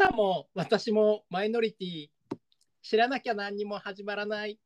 [0.00, 2.08] たも私もマイノリティ
[2.82, 4.58] 知らなきゃ何にも始まらない。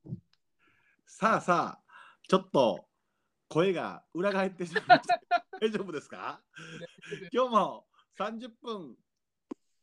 [1.06, 1.84] さあさあ、
[2.28, 2.86] ちょっと
[3.48, 5.20] 声が裏返ってしまいました。
[5.60, 6.40] 大丈夫ですか？
[7.32, 7.86] 今日も
[8.18, 8.96] 30分、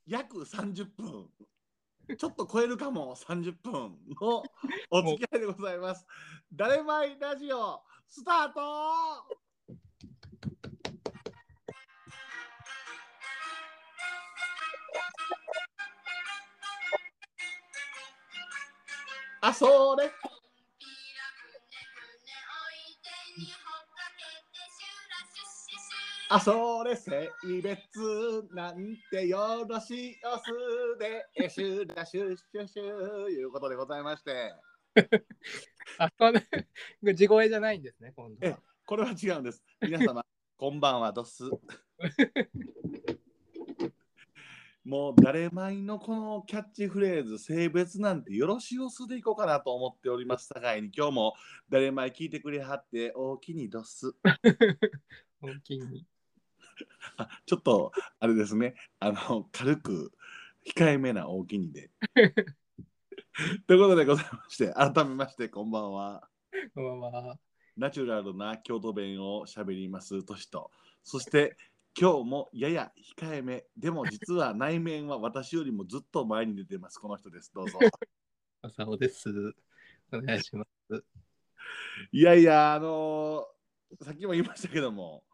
[0.05, 1.29] 約30分、
[2.17, 4.43] ちょっと超えるかも30分の
[4.89, 6.05] お付き合いでございます。
[6.53, 8.61] 誰まいラジオ、スタート
[19.41, 20.11] あ、それ。
[26.29, 27.29] あ、それ性
[27.61, 30.45] 別なんてよろしおす
[30.97, 32.83] で、シュラシュシュシュ
[33.29, 34.53] いうことでございまして、
[35.97, 36.31] あ、こ
[37.01, 38.59] れ地声じゃないんですね、今度えは。
[38.85, 39.63] これは違うんです。
[39.81, 40.23] 皆様、
[40.55, 41.49] こんばんは、ドス。
[44.83, 50.47] もう誰前のこのキャッチフレーズ、性別なんてよろしおすでいこうかなと思っております。
[50.47, 51.33] さかいに今日も
[51.69, 54.15] 誰前聞いてくれはって、大きにドス。
[55.39, 56.07] 本気に。
[57.17, 60.13] あちょっとあれですね、あの軽く
[60.75, 61.91] 控えめな大きにで。
[63.67, 66.27] ということでございまして、改めましてこんばんは。
[66.73, 67.37] こんばんは。
[67.77, 70.71] ナチュラルな京都弁をしゃべりますとしと、
[71.03, 71.55] そして
[71.99, 76.97] 今日もやや控えめ、でも実は内面は私よりもずっと前に出てます。
[76.97, 77.51] この人です。
[77.53, 77.79] どうぞ。
[78.61, 79.29] 朝尾です。
[80.13, 81.03] お願いします。
[82.11, 85.25] いやいや、あのーさっきも言いましたけども、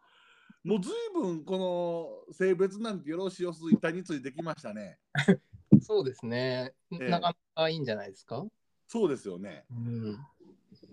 [0.64, 4.98] もうずいぶんこの性別なんてよろしおす板についてきましたね。
[5.80, 6.74] そうですね。
[6.92, 8.44] ええなかなかいいんじゃないですか？
[8.88, 9.64] そうですよね。
[9.70, 10.18] うん。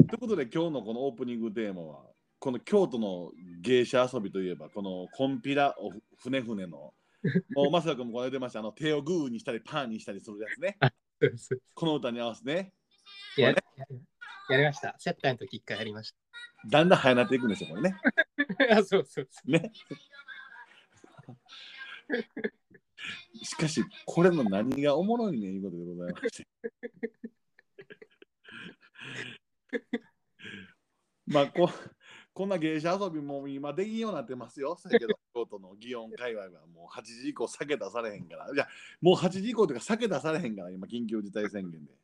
[0.08, 2.03] ということで今日のこのオープニングテーマは
[2.39, 6.94] この京都の芸者遊びといえばこのコンピラお船船の
[7.55, 10.77] もうまさかもこれ出ましたあの手をグーにしたりパーにしたりするやつね。
[11.73, 12.73] この歌に合わせてね。
[13.38, 13.55] やや
[14.50, 14.95] やりました。
[15.00, 16.14] 接待の時一回やりまし
[16.69, 17.95] だんだん早なっていくんですよこれね。
[18.70, 18.77] た。
[18.77, 19.71] あそうそうそね。
[23.43, 26.48] しかしこれの何がおもろいねいうことでございまして。
[31.27, 31.71] まあこ
[32.35, 34.77] こんな芸者遊びも今できんようになってますよ。
[34.77, 38.51] せやけど 京都の祇園界隈はもう8時以降酒出されへんから。
[38.53, 38.67] いや、
[38.99, 41.93] もう8時以降というか酒出されへんから、今緊急事態宣言で。
[41.93, 41.97] う。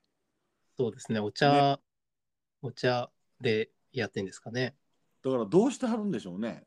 [0.77, 1.19] そうですね。
[1.19, 1.81] お茶、
[2.61, 3.11] お茶
[3.41, 4.77] でやってんですかね。
[5.21, 6.65] だからどうしてはるんでしょうね。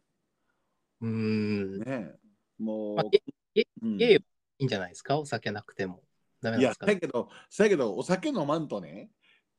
[1.00, 1.78] うーん。
[1.78, 2.18] ねえ
[2.58, 3.10] もまあう。
[3.54, 4.24] えうんええ
[4.58, 5.18] いいんじゃないですか？
[5.18, 6.04] お酒なくても。
[6.42, 9.10] ダメなんいや、ですか、だけど、だけど、お酒飲まんとね、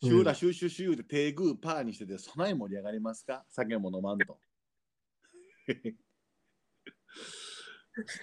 [0.06, 3.46] シューラシューシューシューで手グーパーにしてて、備え盛り上がりますか？
[3.50, 4.40] 酒も飲まんと。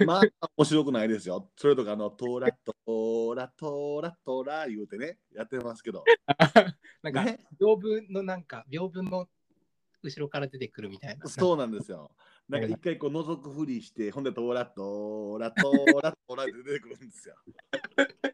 [0.07, 0.23] まあ、
[0.57, 1.51] 面白くないですよ。
[1.57, 6.05] それとか、あの、トーラトーラトーラトーラ言うてね、やってますけど。
[7.03, 9.29] なんか、ね、屏風のなんか、屏風の
[10.03, 11.27] 後ろから出てくるみたいな。
[11.27, 12.15] そうなんですよ。
[12.49, 17.37] なんか一回こう覗くふりして、ほんでトーラトーラトーラトーラって出てくるんですよ。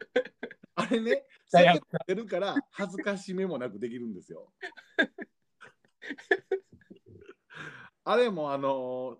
[0.89, 1.11] あれね、
[1.53, 4.51] いや酒出るから恥ずかしめもなくできるんですよ。
[8.03, 9.19] あれもあの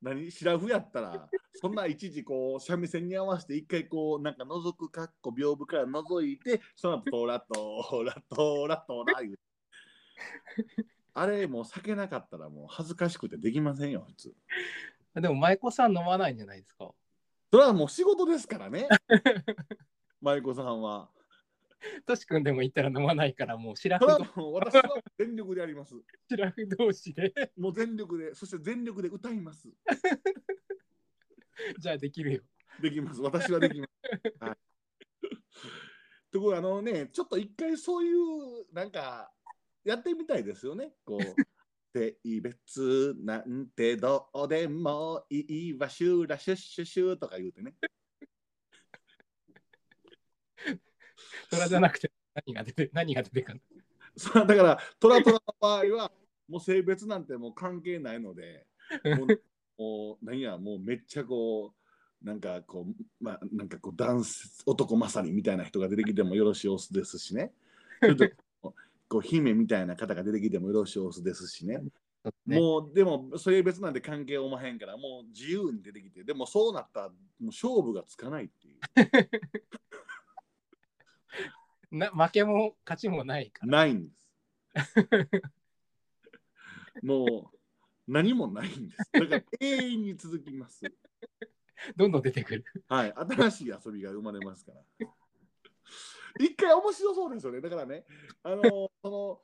[0.00, 9.38] 何シラフやったらそんないちいちこう三味線に合わせて一回こうなんか覗くかっこ屏風から覗いてその後トーラトーラトーラトーラ言う。
[11.12, 14.34] あれもう酒なかったらもう恥ずかしくてできませんよ普通。
[15.16, 16.94] でも、舞妓さん飲まないんじゃないですか？
[17.52, 18.86] それはもう仕事ですからね
[20.20, 21.08] 舞妓さんは
[22.06, 24.82] とし君でも言ったら飲まないから、もうシラそフれはもう私は
[25.18, 25.94] 全力でやります
[26.28, 29.68] シラフ同士で、もう全力でそして全力で歌います
[31.78, 32.42] じゃあできるよ。
[32.80, 33.20] できます。
[33.20, 33.90] 私はできます。
[34.40, 34.56] はい。
[36.30, 39.30] ところであのね、ちょっと一回そういう、なんか、
[39.84, 40.94] やってみたいですよね。
[41.04, 41.20] こう、
[41.92, 47.74] 性別なんてどうでもいいわ、シューラシュッシュシューとか言うてね。
[51.50, 53.60] それじゃなくて何が出て何が出てくる？
[54.34, 56.12] だから、トラトラの場合は、
[56.48, 58.66] もう性別なんてもう関係ないので、
[59.78, 61.72] もう、何や、もうめっちゃこ
[62.22, 67.52] う、なんかこう、まあ、なんかこう、男性男まさにみたいな人が出てきてもよろしいおすですしね。
[68.00, 68.28] それと
[69.08, 71.80] こう姫みたいな方が出てきてもよろしいおすですしね。
[72.46, 78.78] ねもうでも性別なんて関係おまへんからもう自由に出てきてでもそうなったらもう勝負がつかないっていう
[81.90, 83.78] な負けも勝ちもないから。
[83.78, 84.30] ないんです
[87.02, 87.58] もう
[88.06, 90.82] 何もないんですだから永遠に続きます
[91.96, 92.64] どんどん出てくる。
[92.88, 94.82] はい、新しい遊びが生まれますから。
[96.38, 97.60] 一回面白そうですよね。
[97.60, 98.04] だからね、
[98.42, 98.62] あの、
[99.02, 99.40] その、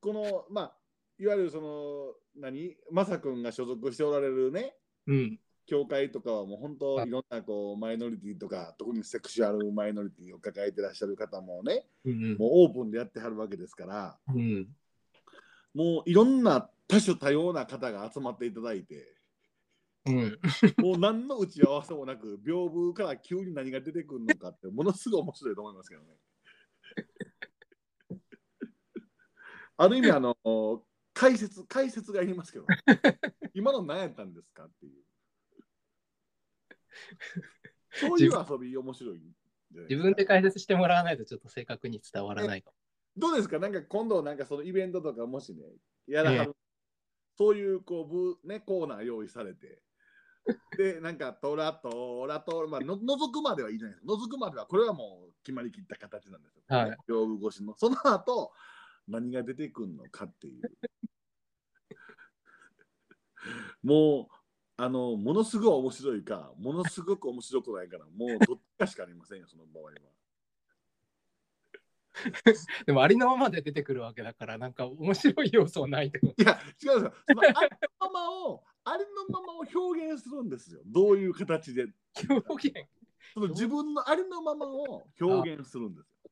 [0.00, 0.76] この、まあ、
[1.18, 5.40] いわゆるその、何、まさくんが所属しておられるね、うん。
[5.66, 14.38] 教会とかはもう本当いろんなこうマイノリティとか、特にセクシュアルマイノリティを抱えてらっしゃる方もね、うんもうオープンでやってはるわけですから、うん。
[14.38, 14.68] うん。
[15.74, 19.16] もういろんな多種多様な方が集まっていただいて、
[20.06, 20.38] うん。
[20.78, 26.08] もう何の打ち合わせもなく、屏風から急に何が出てくるのかって、ものすごい面白いと思いますけどね。
[29.76, 30.36] ある意味、あの、
[31.12, 32.66] 解説、解説がいりますけど、
[33.52, 34.92] 今の何やったんですかっていう。
[37.90, 39.22] そういう遊び面白い
[39.88, 42.76] 自分で解説してもらわないとちょっと正確に伝わらないかも。
[43.16, 43.58] どうですか？
[43.58, 45.62] なんか今度なんかそのイベントとかもしね、
[46.06, 46.56] やらはる、
[47.36, 48.06] そういうこう
[48.42, 49.82] ブ、ね、コーナー用意されて、
[50.76, 54.12] で、なんかトラとラと、まあの、覗くまではいいじゃないですか。
[54.12, 56.62] 覗くまでは、これはもう決まりきった形なんですよ。
[56.68, 57.74] はい屏風越しの。
[57.76, 58.52] その後、
[59.08, 60.62] 何が出てくるのかっていう。
[63.82, 64.35] もう、
[64.78, 69.90] あの、ものすごい面白いか、ものすごく面白くないから、もうどっちかしかありませんよ、その場合は。
[72.86, 76.42] でもありのままで出てくるわけだから、なんか面白い要素はないと思う。
[76.42, 77.14] いや、違うんですよ。
[77.28, 80.80] そのありのままを、ありのままを表現するんですよ。
[80.86, 81.88] どういう形で。
[82.28, 82.88] 表現
[83.34, 86.30] その自分のありのままを表現するんですよ。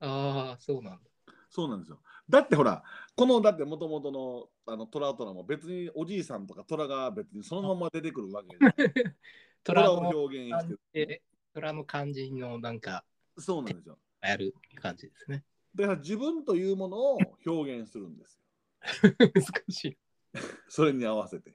[0.00, 1.10] ああ、そうなんだ。
[1.50, 2.00] そうなんですよ。
[2.28, 2.82] だってほら、
[3.14, 9.16] このだってもともとのあのトラウトラも別におじいさんとかトラが別にそのまま出てくるわけ じゃない。
[9.62, 11.06] トラを表現してる。
[11.06, 11.22] で、
[11.54, 13.04] 虎の感じのなんか
[13.38, 13.98] そうなんですよ。
[14.20, 15.44] やる感じですね。
[15.74, 18.40] だから自分というものを表現するんです
[19.34, 19.90] 難しい。
[19.92, 19.98] よ。
[20.68, 21.54] それに合わせて。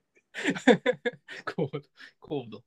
[1.55, 2.63] コード、コード。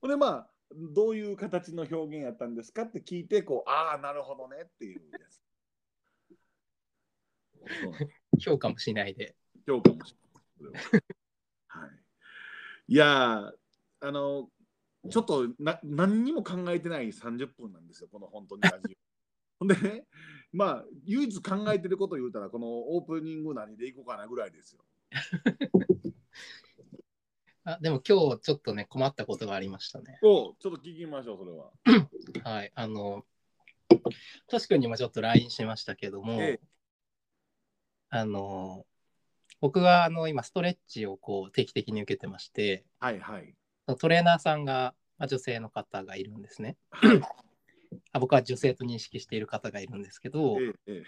[0.00, 5.40] ほんでまあ、どういう形の表現やったんですかって聞いて、こう、ああ、なるほどねっていうやつ。
[8.38, 9.36] 評価もしないで。
[9.66, 10.88] 評価もします。
[11.68, 11.90] ははい。
[12.88, 13.52] いやー、
[14.00, 14.48] あの、
[15.10, 18.96] ちょっとな何にも考えてない30分なんですよ、この本当にラジ
[19.60, 19.66] オ。
[19.66, 20.04] でね、
[20.52, 24.84] まあ、唯一考えてること言うたら、このオープニング何でいこうかなぐらいですよ。
[27.66, 30.18] あでも今日ちょっとね、困ったことがありましたね。
[30.22, 31.72] おちょっと聞きましょう、それは。
[32.44, 32.72] はい。
[32.74, 33.24] あの、
[34.48, 36.74] トシ君にもちょっと LINE しましたけども、ええ
[38.10, 38.86] あの、
[39.64, 43.54] 僕はあの今ストレッチをこう定期的に受けてまして、はいはい。
[43.98, 46.76] トレーナーさんが、まあ、女性の方がいるんですね。
[46.92, 47.20] はい、
[48.12, 51.04] あ僕は女性と認識している方がいるんですけど、ええええ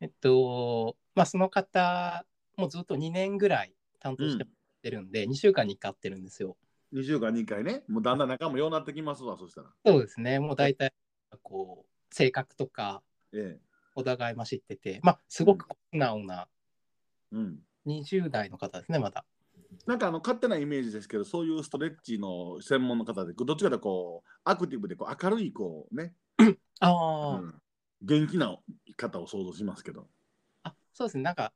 [0.00, 2.26] えっと、まあ、その方
[2.56, 4.46] もずっと2年ぐらい担当してっ
[4.82, 6.56] てるんで、2週間に1回会ってるんですよ。
[6.92, 9.70] 2週間に1回ね、もうだんだん仲もようなってきますわ、そしたら。
[9.86, 10.40] そうですね。
[10.40, 10.92] もう大体、
[11.44, 13.00] こう、性格とか、
[13.32, 16.48] ええお互いま知ってて、まあ、すごく素直な
[17.32, 17.58] うん。
[17.86, 19.24] 20代の方ですね、まだ。
[19.86, 26.14] なんかあの勝手なイメージですけど、そういうストレッチの専門の方で、どっちかというとこうアクティブでこう明るいこうね、
[26.80, 27.54] ああ、うん
[28.02, 28.56] 元気な
[28.96, 30.08] 方を想像しますけど。
[30.62, 31.22] あ、そうですね。
[31.22, 31.52] なんか、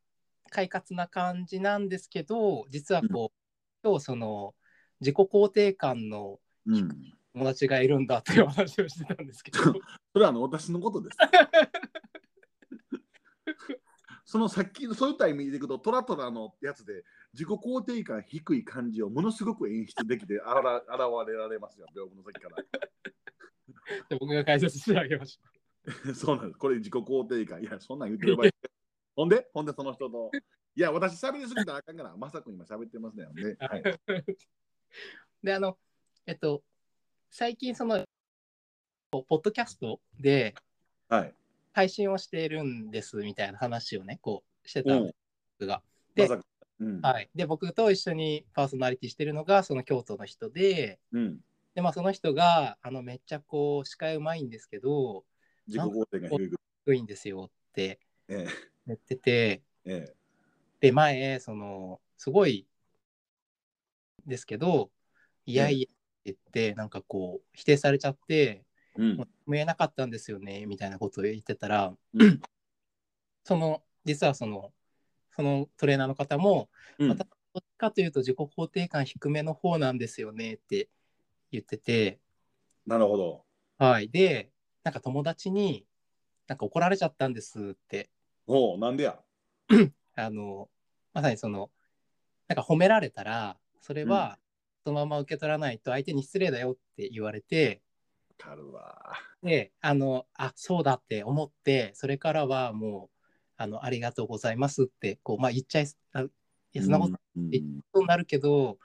[0.50, 4.54] 快活な感じなんですけど、実はこう、今日その、
[5.00, 6.88] 自己肯定感のうん、
[7.34, 9.58] 友達がいるんだっていう話をしてたんですけど、
[10.12, 11.18] それはあの私のことです。
[14.34, 20.88] そのさっきのそういった意味でいくと、トラトラのやつで自己肯定感低い感じをものすごく演出できてあら現
[21.28, 22.56] れられますよ、屏風の先から。
[24.10, 25.38] で僕が解説してあげまし
[26.16, 26.58] そうなんです。
[26.58, 27.62] これ自己肯定感。
[27.62, 28.50] いや、そんなん言ってる場合。
[29.14, 30.32] ほんで、ほんでその人と。
[30.74, 33.26] いや、私喋りすぎたらあかんから、まさくん今喋ってますね。
[33.60, 33.82] はい、
[35.44, 35.78] で、あの、
[36.26, 36.64] えっと、
[37.30, 38.04] 最近その、
[39.12, 40.56] ポッドキャストで
[41.08, 41.34] はい。
[41.74, 45.14] 配信をしているんですみたいな話をね、こうしてたんです
[45.58, 45.82] 僕が。
[46.14, 46.40] でま。
[46.80, 47.00] うん。
[47.00, 51.40] はい、で僕と一緒にパーソナリティしてるのがその京都の人でうん。
[51.74, 55.24] で、まあ、その人があのめっちゃこう司会うまいんですけど
[55.66, 56.38] 自己肯定感
[56.86, 58.46] 低いんですよってえ
[58.86, 60.06] 言っててえ。
[60.08, 60.14] え
[60.80, 62.66] で前そのすごい
[64.26, 64.90] ですけど
[65.46, 65.94] いやいやって
[66.26, 68.63] 言ってなんかこう否定されちゃってえ。
[68.96, 69.28] うん。
[69.46, 72.40] 見えなかったんですよねみたいなことを言ってたらうん
[73.44, 74.72] その実はその
[75.36, 80.88] そのトレーナーの方もうんまたどっちかというと自己肯定感低めの方なんですよねって
[81.52, 82.18] 言ってて、
[82.84, 83.44] なるほど。
[83.78, 84.08] はい。
[84.08, 84.50] で、
[84.82, 85.86] なんか友達に、
[86.48, 88.10] なんか怒られちゃったんですって、
[88.48, 89.18] おう、なんでや？
[90.16, 90.68] あの、
[91.12, 91.70] まさにその、
[92.48, 94.38] なんか褒められたら、それは
[94.84, 97.83] そのまま受け取らないと相手に失礼だよって言われて、わ
[98.38, 99.12] かるわ。
[99.42, 103.16] で、あの、あ、そうだって思って、それからはもう、
[103.56, 106.30] あの、ありがとうございますって、こう、まあ、言っちゃい、あい
[106.72, 108.78] や、そんなことうんえになるけど、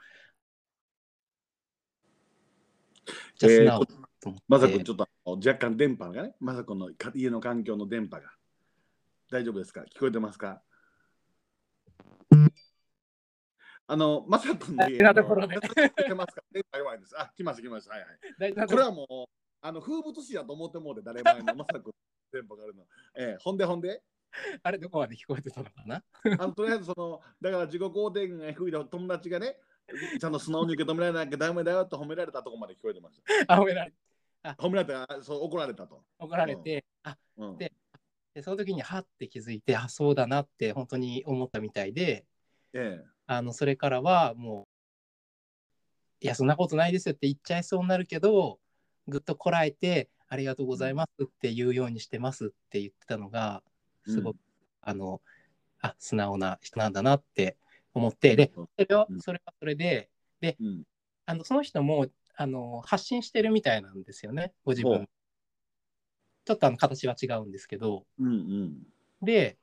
[3.38, 8.32] じゃ素直と思って、まさくん、ちょっと若干電波がね、まさくんのか家の環境の電波が。
[9.32, 9.82] 大丈夫ですか？
[9.82, 10.62] 聞こえてますか？
[13.92, 17.20] あの、まさくんの家大事なところで聞こえてますか電波弱いです。
[17.20, 17.96] あ、来ました、来ました。
[17.96, 18.02] はい
[18.40, 18.54] はい。
[18.54, 19.26] ここれはもう、
[19.62, 21.94] あの風物詩やと思ってもうて、誰前のまさくんの
[22.32, 22.84] 電波があるの。
[23.18, 24.04] えーほんでほんで、
[24.62, 26.04] あれどこまで聞こえてたのかな？
[26.24, 29.58] あのとりあえずその、だから自己肯定感が低いと友達がね、
[30.20, 33.56] ちゃんと素直に受け止められなきゃダメだよと褒められたところまで聞こえてました。
[33.56, 33.94] あ、ごめんなさい
[34.60, 36.04] 褒められたそう怒られたと。
[36.20, 37.74] 怒られて、あうんで
[38.36, 42.28] でその時にはって気づいてあそうだなって本当に思ったみたいで
[42.74, 48.58] ええあのそれからはもういやそんなことないですよって言っちゃいそうになるけど
[49.08, 53.62] ぐっとこらえてありがとうございますって言うようにしてますって言ってたのが
[54.08, 54.40] すごく、うん
[54.82, 55.22] あの
[55.82, 57.58] あ素直な人なんだなって
[57.94, 59.22] 思ってでそれはうん。
[59.22, 60.10] それはそれで
[60.42, 60.84] うん。
[61.28, 65.08] あのその人もあの発信してるみたいなんですよねご自分。
[66.46, 68.06] ちょっとあの形は違うんですけど。
[68.18, 68.78] うんうん。
[69.22, 69.58] で、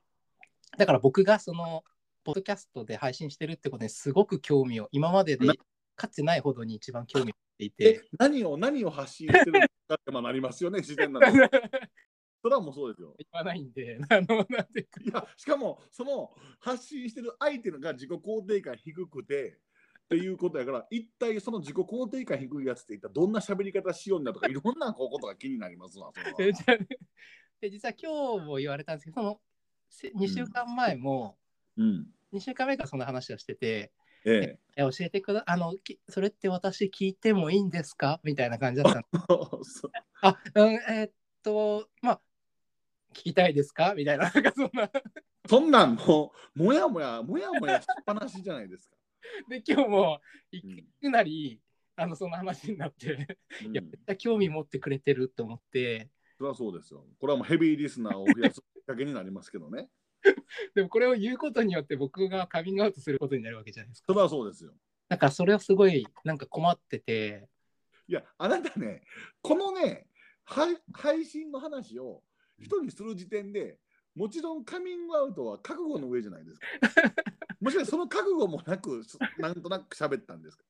[0.79, 1.83] だから僕がその、
[2.27, 5.55] ポッドキャストで配信してるってことにすごく興味を、今まででな
[5.95, 11.33] かつてないほどに一番興味を持っていえて、何を何を発信してるのかってまあなりますよね、 自然なの。
[11.33, 11.49] 言
[12.43, 13.17] それはもうそうですよ。
[13.31, 26.13] わないんで、あの、なんていや、しかもその発信してる相手のが自己肯定感低くてっていうことやから、一体その自己肯定感低いやつって一体どんな喋り方しようんだとか、 いろんなことが気になりますわ。
[27.61, 29.41] で実は今日も言われたんですけど、
[29.89, 31.39] その2週間前も、
[31.77, 32.16] うん。
[32.37, 33.93] 2週間目からその話をしてて、
[34.25, 38.21] ええ教えてくだあのきそれって私聞いてもいいんですか？
[38.23, 39.51] みたいな感じだったの。
[40.23, 41.13] あ、うん、えーっ
[41.43, 42.21] と、まあ、
[43.15, 43.95] 聞きたいですか？
[43.95, 44.91] みたいな、なんかそんな。
[45.49, 48.97] そんなんもう、もやもや、もやもやしっぱなしじゃないですか。
[49.49, 51.61] で、今日もいうんきなり、
[51.95, 53.13] あのその話になって、
[53.65, 57.07] うんいや、めっちゃ興味持ってくれてると思って、それはそうですよ。
[57.19, 59.89] これはもうヘビーリスナーを増やすきっかけになりますけどね。
[60.75, 64.07] でもこれを言うことによって僕がカミングアウトすることになるわけじゃないですか。
[64.13, 64.73] それはそうですよ。
[65.09, 67.49] だからそれをすごいなんか困ってて、
[68.09, 69.03] いや、あなたね、
[69.43, 70.07] このね、
[70.45, 72.23] はい配信の話を
[72.61, 73.79] 人にする時点で、
[74.15, 76.67] もちろんカミングアウトは覚悟の上じゃないですか。
[77.61, 80.65] もしかしてその覚悟もなく、そなんとなく喋ったんですか？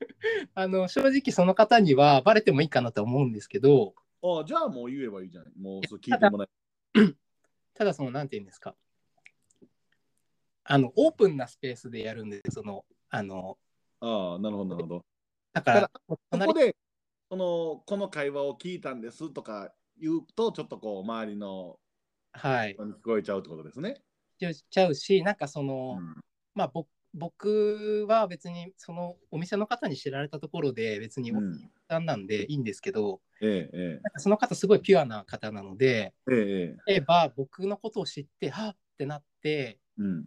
[0.54, 5.52] あの正直その方にはバレてもいいかなと思うんですけど、ああ、じゃあもう言えばいいじゃない。
[5.56, 6.48] もうそう聞いてもら
[6.96, 7.14] え。
[7.74, 8.74] ただその、なんて言うんですか、
[10.64, 13.58] あの、オープンなスペースでやるんで、その、あの、
[14.00, 15.04] ああ、なるほど、なるほど。
[15.52, 16.76] だから、そ隣こで、
[17.30, 21.78] その、この会話を聞いたんですとか言うと、ちょっとこう、周りの
[22.32, 24.00] はい、聞こえちゃうってことですね。
[24.40, 26.14] しちゃうし、なんかその、うん
[26.54, 39.78] まあ、ぼ僕は別にそのお店の方に知られたところで別におうん客さんなんでいいんですけど、ええ、えなんかその方すごいピュアな方なのでえ、ええ、え例えば僕のことを知ってはっってなってえ。
[39.98, 40.24] うん。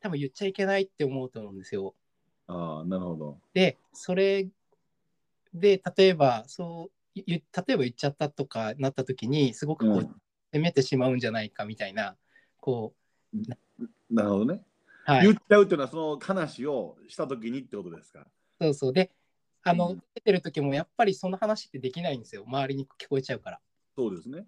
[0.00, 1.94] 多分言っちゃいけないって思うと思うんですよ。
[2.46, 3.38] ああ、なるほど。
[3.54, 4.48] でそれ
[5.54, 10.14] で例えばそう言例えば言っちゃったとかなった時にすごくこう、うん
[10.52, 12.16] 責めてしまうんじゃないかみたいな
[12.58, 12.92] こ
[14.10, 14.64] なるほどね。
[15.06, 18.26] う、はい言っ、ちゃうっていうのはその話をしたときにってことですか？
[18.60, 19.12] そうそうで
[19.62, 23.60] あの、うん出てる時もやっぱりその話ってできないんですよ周りに聞こえちゃうから。
[23.96, 24.44] そうですね。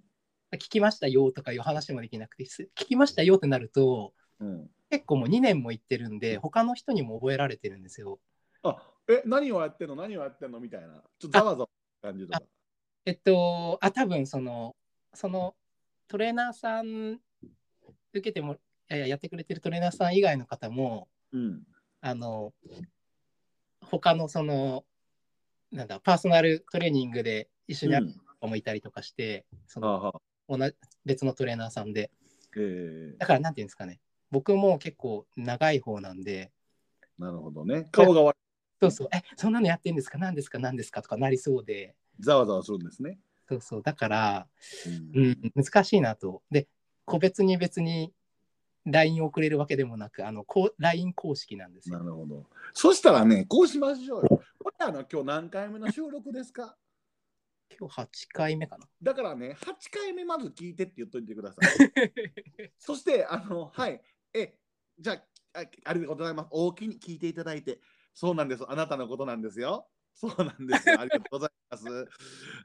[0.54, 4.70] 聞きましたよとかいう話もできなくてす聞きましたよってなるとうん。
[4.90, 8.18] 結構もう2年も行ってるんで他の人にも覚えられてるんですよ。
[8.62, 8.76] あ、
[9.08, 9.96] え、何をやってんの？
[9.96, 10.60] 何をやってんの？
[10.60, 11.02] みたいな。
[11.18, 11.68] ちょっとざわざわ
[12.02, 12.42] 感じとか。
[13.06, 14.76] えっとあ多分その
[15.14, 15.54] その
[16.08, 17.20] トレーナーさん
[18.12, 18.58] 受けてもい
[18.88, 21.62] やいややってくれてるトレーナーさん以外の方もうん。
[22.00, 22.52] あの
[23.80, 24.84] 他のその
[25.70, 30.58] なんだパーソナルトレーニングで一緒にやるうん子もいたりとかして、そはあのはあ。
[30.58, 32.10] 同じ別のトレーナーさんで
[32.56, 34.00] ええだからなんていうんですかね
[34.32, 36.50] 僕も結構長い方なんで
[37.18, 37.88] なるほどね。
[37.92, 38.38] 顔が悪い。
[38.80, 40.18] そうそう、え、そんなのやってんですか？
[40.18, 40.58] 何ですか？
[40.58, 41.02] 何ですか？
[41.02, 43.20] とかなりそうで、ざわざわするんですね。
[43.48, 44.48] そうそう、だから、
[45.14, 46.42] ううんん、難しいなと。
[46.50, 46.66] で、
[47.04, 48.12] 個別に別に
[48.86, 51.98] LINE を送れるわけでもなく、あの、こう LINE 公式なんですよ。
[51.98, 52.46] なるほど。
[52.72, 54.42] そしたらね、こうしましょうよ。
[54.58, 56.76] これあの今日何回目の収録ですか？
[57.78, 58.86] 今日8回目かな。
[59.02, 62.72] だからね、8回目まず聞いてって言っといてください。
[62.78, 64.00] そして、あの、はい、
[64.34, 64.58] え、
[64.98, 65.14] じゃ
[65.54, 66.48] あ、あありがとうございます。
[66.50, 67.80] 大きに聞いていただいて、
[68.14, 68.64] そうなんです。
[68.68, 69.88] あなたのことなんですよ。
[70.14, 70.96] そうなんですよ。
[71.00, 72.08] ありがとうございます。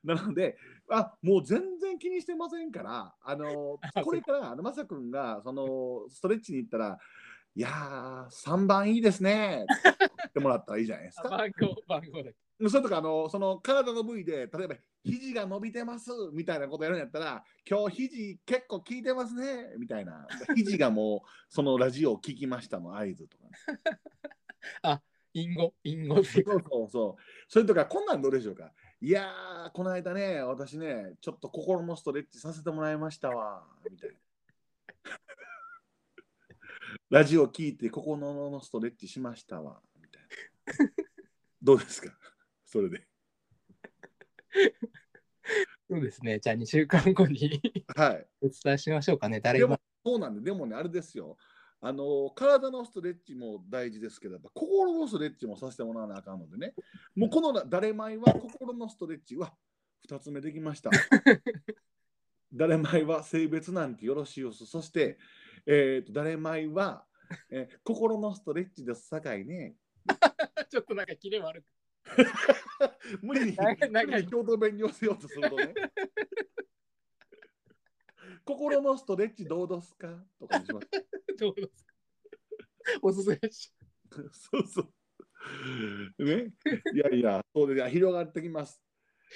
[0.03, 0.57] なので、
[0.89, 6.97] あもう全然気にしてませんから、あの これからあのまさくんがそのストレッチに行ったら、
[7.55, 9.93] いやー、3番いいですねって言
[10.27, 11.29] ってもらったらいいじゃないですか。
[11.29, 12.46] 番号、番号だけ。
[12.69, 20.27] それとかあのその体の部位で例えば肘が伸びてますみたいなことやるんやったら今日肘結構効いてますねみたいな。
[20.55, 23.51] 肘がもう そのラジオを聞きましたの合図とかね。
[25.33, 26.23] 隠語、隠語。
[26.23, 27.21] そうそうそう。
[27.47, 28.73] それとかこんなんどうでしょうか。
[28.99, 34.15] いやーこの間ね私ねちょっと心のストレッチさせてもらいましたわみたいな。
[37.11, 38.17] ラジオ聞いて心
[38.49, 40.23] のストレッチしましたわみたい
[40.87, 40.93] な。
[41.61, 42.17] どうですか？
[42.67, 43.07] それで
[45.89, 46.39] そうですね。
[46.39, 47.61] じゃあ2週間後に
[47.95, 49.39] はいお伝えしましょうかね。
[49.39, 49.79] 誰も。
[50.05, 51.37] そうなんで、でもね、あれですよ。
[51.79, 56.73] あの体のストレッチも大事ですけど、心のストレッチもさせてもらわなあかんのでね。
[57.15, 59.53] もうこの誰前は心のストレッチは
[60.09, 60.89] 2つ目できました。
[62.51, 64.65] 誰前は性別なんてよろしいよす。
[64.65, 65.17] そして、
[65.65, 67.05] えー、と誰前は、
[67.49, 69.75] えー心のストレッチですさかいね。
[70.69, 71.65] ちょっとなんかキレ悪く。
[73.21, 75.73] 無理に長い長い京都弁に寄せようとするとね。
[78.45, 80.07] 心のストレッチどうですか？
[80.39, 80.87] とかにします。
[81.37, 81.93] どうですか？
[83.01, 83.73] おすすめし。
[84.31, 84.81] そうそ
[86.17, 86.25] う。
[86.25, 86.53] ね？
[86.93, 88.81] いやいや、そうで広がってきます。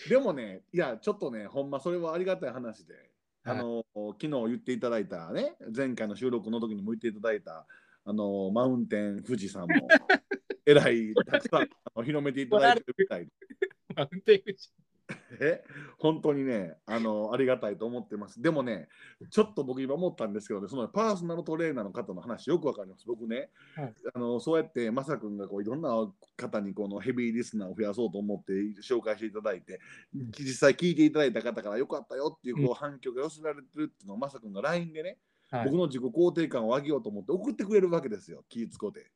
[0.08, 3.12] でもね、いや、ちょっとね、ほんまそれはありがたい話で、
[3.44, 7.68] あの、昨日言っていただいたね、前回の収録の時にも言っていただいた、
[8.06, 9.88] あの、マウンテン富士山も、
[10.66, 13.32] えらいたくさんあの広めていただいてるみたいで、
[13.96, 14.72] マウンテン富士。
[15.40, 15.64] え
[15.98, 18.42] 本当にねあの、ありがたいと思ってます。
[18.42, 18.88] でもね、
[19.30, 23.06] ちょっと僕今思ったんですけどね、そのパーソナルトレーナーの方の話よくわかります。
[23.06, 25.90] 僕ね、はいあのそうやってまさくんがこういろんな
[26.38, 29.80] 方にこのヘビーリスナーを増やそうと思って紹介していただいて、
[30.16, 35.18] うん実際聞いていただいた方からよかったよっていうこううん反響が寄せられてるっていうのをまさくんが LINE でね、
[35.50, 39.12] はい僕の自己肯定感を上げようと思って送ってくれるわけですよ、気ぃつこて。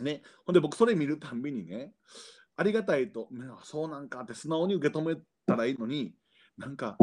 [0.00, 1.92] ね、ほんで僕それ見るたんびにね、
[2.56, 6.14] ありがたいと、ねそうなんかって素直に受け止めたらいいのに、
[6.56, 6.96] なんか、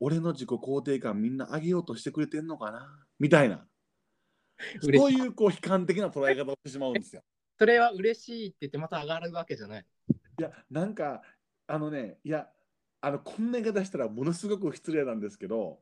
[0.00, 3.66] 俺の自己肯定感みんな上げようとしてくれてんのかなみたいな。
[4.80, 7.22] そういうこう悲観的な捉え方をしてしまうんですよ。
[7.58, 9.86] それは嬉しいって言ってまた上がるわけじゃない。
[10.38, 11.22] いや、なんか、
[11.66, 12.48] あのね、いや、
[13.00, 15.80] あの、こんな言い方したらものすごく失礼なんですけど、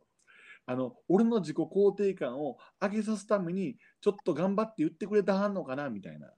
[0.66, 6.32] あの、俺の自己肯定感を上げさすために、ちょっと頑張って言ってくれたはんのかなみたいな。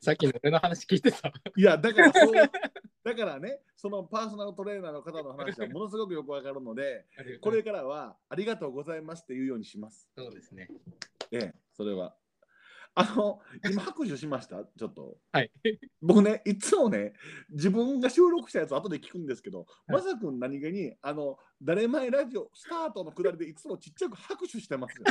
[0.00, 1.32] さっきの俺の話聞いてた。
[1.56, 2.32] いや、だからそう、
[3.04, 7.06] だからね、そのパーソナルトレーナーの方の話はものすごくよくわかるので、
[7.40, 10.08] これからはありがとうございますって言うようにします。
[10.16, 10.68] そうですね。
[11.30, 12.16] ええ、それは。
[12.98, 14.64] あの、今拍手しました？
[14.64, 15.18] ちょっと。
[15.30, 15.50] はい。
[16.00, 17.12] 僕ね、いつもね、
[17.50, 25.04] 自分が収録したやつ後で聞くんですけど、はいまさくん何気に、あの、誰前ラジオスタートのくだりでいつもちっちゃく拍手してますよ。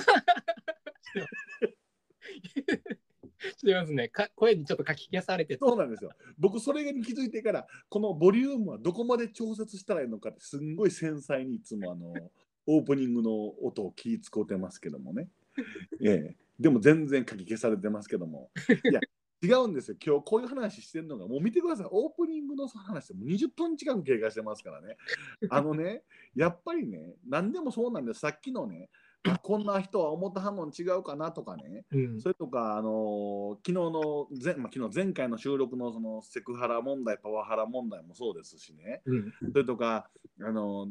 [3.56, 4.10] してますね。
[4.10, 5.68] か声にちょっと書き消されてた。
[5.68, 6.10] そうなんですよ。
[6.40, 12.14] 僕、それに気づいてから、このボリュームはどこまで調節したらいいのかって、すんごい繊細にいつもあの、
[12.66, 13.32] オープニングの
[13.64, 15.28] 音を気ぃ使うてますけどもね。
[16.04, 18.50] ええ、でも全然書き消されてますけども。
[18.90, 19.02] いや、
[19.44, 19.98] 違うんですよ。
[20.04, 21.88] 今日こういう話してるのが、もう見てください。
[21.92, 24.98] オープニングの話でもう20分近く経過してますからね。
[25.50, 26.04] あのね、
[26.36, 28.22] やっぱりね、何でもそうなんです。
[28.22, 28.90] さっきのね、
[29.28, 40.10] あこんな人は思った反応違うかなとかね、うんそれとか、あのー昨日の前、まあ、昨日前回の収録のそのセクハラ問題、パワハラ問題もそうですしね、うんそれとか、
[40.42, 40.90] あのー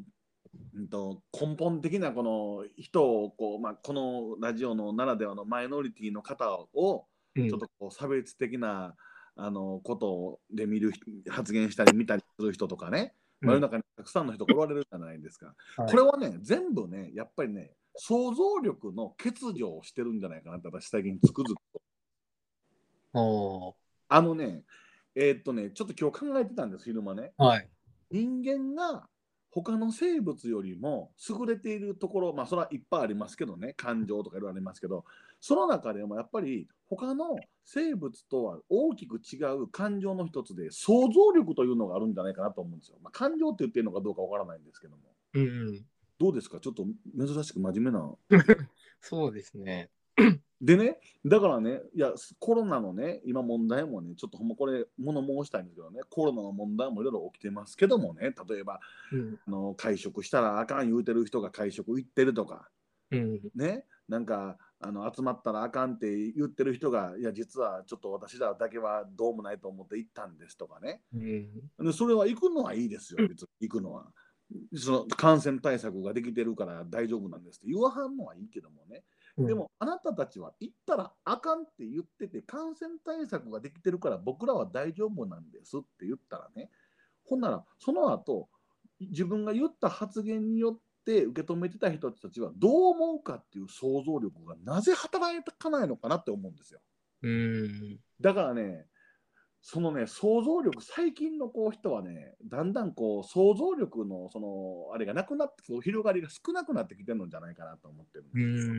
[0.75, 8.95] うんと根本的なこの人をこう、まあ、このラジオのならではのマイノリティの方をうんちょっとこう差別的な、
[9.37, 15.55] あのことで見る人発言したり見たりする人とかね、まあ世の中にたくさんの人がおられるじゃないですか。
[15.77, 21.55] はいこれはね、全部ね、やっぱりね、想像力の欠如をしてるんじゃないかなって私最近つくづく
[23.13, 23.77] と。
[24.09, 24.63] あのね、
[25.17, 27.33] えーっとね、ちょっと今日考えてたんです、昼間ね。
[27.37, 27.69] はい。
[28.11, 29.09] 人間が
[29.55, 35.05] 他の生物よりも優れているところ、まあそれはいっぱいありますけどね、感情とかいろいろありますけど、
[35.41, 42.99] その中でもやっぱり他の生物とは大きく違う感情の一つで想像力というのがあるんじゃないかなと思うんですよ。
[43.01, 45.03] まあ、感情って言ってるのかどうかわからないんですけども。
[45.35, 45.85] うんうん。
[46.19, 46.59] どうですか？
[46.59, 46.85] ちょっと
[47.17, 48.13] 珍しく真面目な
[49.01, 49.89] そうですね。
[50.65, 58.81] でね、だからね、いや、コロナのね、今問題もね、ちょっとほんまこれ、物申したいんですけどね、コロナの問題もいろいろ起きてますけどもね、例えば、
[59.13, 59.39] うん。
[59.47, 62.71] あの会食したらあかん言うてる人が会食行ってるとか、
[63.11, 63.41] うん。
[63.55, 71.87] ね、なんか、あの集まったらあかんって言ってる人がいや実はちょっと私らだけはどうもないと思って行ったんですとかねうん。
[71.87, 74.05] でそれは行くのはいいですよ別に行くのは
[74.75, 79.03] その感染対策ができてるから大丈夫なんですって言わはんのはいいけどもね
[79.37, 86.71] でもあなたたちは行ったらあかんって言ってて感染対策ができてるから僕らは大丈夫なんですって言ったらね
[87.25, 88.49] ほんならその後
[89.01, 96.81] 自分が言った発言によって受け止めてた人たちはどう思うかっていう想像力がなぜ働かないのかなって思うんですよ。
[97.23, 97.99] うん。
[98.21, 98.87] だからね
[99.67, 108.75] そのね想像力最近のこう人はねだんだんこう想像力のそのあれがなくなって広がりが少なくなってきてるんじゃないかなと思ってるんうですよ。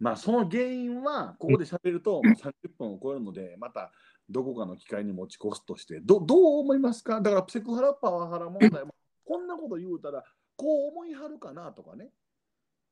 [0.00, 0.04] ん。
[0.04, 3.92] まあその原因はここで喋るともう30分を超えるのでまた
[4.28, 7.20] どこかの機会に持ち越すとしてどどう思いますか？
[7.20, 10.24] だからセクハラパワハラ問題も こんなこと言うたら
[10.56, 12.10] こう思いはるかなとかね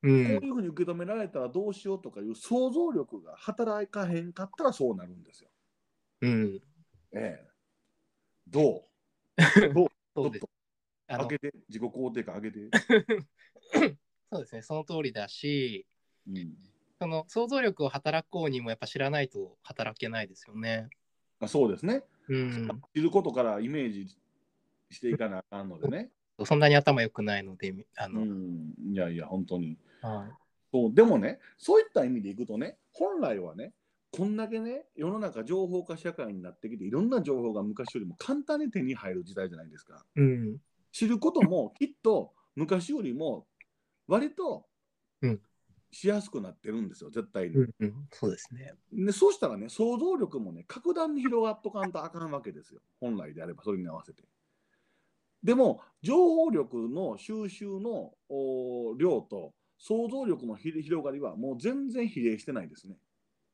[0.02, 0.06] う。
[0.06, 5.50] こうんいうふうに受け止められたらどうしようとかいう想像力が働かへんかったらそうなるんですよ。
[6.22, 6.60] うん。
[7.12, 7.48] ええ、
[8.48, 8.84] ど
[9.36, 9.36] う？
[9.74, 9.88] どう？
[10.14, 11.18] そうですちょっ。
[11.18, 12.70] と上げて自己肯定感上げて。
[14.32, 15.86] そうですね、その通りだし、
[16.26, 16.71] うん
[17.02, 20.88] その想像力を働こうにもやっぱ知らないと働けないですよね。
[21.40, 22.04] あそうですね。
[22.28, 22.68] うん。
[22.94, 24.06] 知ることからイメージ
[24.90, 26.10] していかなあかんのでね。
[26.44, 29.78] そんなに頭良くないので、あうの、ん、いやいや、本当に。
[30.00, 30.32] はい
[30.72, 33.74] そうでもね、そういった意味でいくとね、本来はね、
[34.10, 40.02] こんだけね、世の中情報化社会になってきて、いろんな情報が昔よりも簡単に手に入る時代じゃないですか。
[40.16, 40.56] うん。
[40.90, 43.46] 知ることもきっと昔よりも
[44.06, 44.64] 割と
[45.20, 45.40] うん
[45.92, 47.56] しやすくなってるんですよ、絶対に。
[47.56, 48.74] うんうん、そうですね。
[48.92, 54.22] でそうしたらね、想像力もね、格段に広がっとかんとあかんわけですよ、本来であれば、それに合わせて。
[55.42, 62.96] でも、情報力の収集のお量と想像力のひ広がりはもう全然比例してないですね。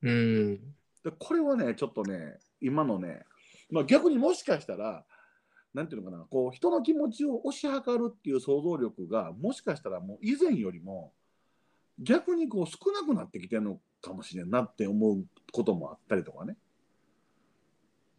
[0.03, 0.55] うん。
[1.03, 3.23] でこれはね、ちょっとね、今のね、
[3.71, 5.05] まあ、逆にもしかしたら、
[5.73, 11.13] なんていうのかな、こう人の気持ちを推し量るっていう想像力が、もしかしたらもう以前よりも、
[11.99, 16.57] 逆にこう少なくなってきてるのかもしれんなって思うこともあったりとかね。